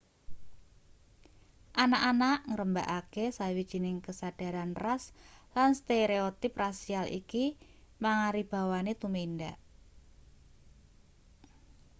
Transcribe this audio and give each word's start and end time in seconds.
anak-anak 1.83 2.37
ngrembakakake 2.51 3.25
sawijining 3.37 3.97
kesadaran 4.05 4.71
ras 4.83 5.03
lan 5.55 5.69
stereotip 5.81 6.53
rasial 6.63 7.05
iki 7.21 7.45
mangaribawani 8.03 8.93
tumindak 9.01 9.57